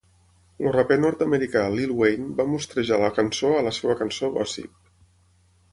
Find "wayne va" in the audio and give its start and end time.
1.99-2.47